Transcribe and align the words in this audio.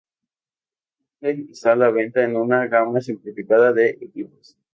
Actualmente 1.21 1.51
está 1.51 1.73
a 1.73 1.75
la 1.75 1.91
venta 1.91 2.23
en 2.23 2.35
una 2.35 2.65
gama 2.65 2.99
simplificada 3.01 3.71
de 3.71 3.99
equipos. 4.01 4.57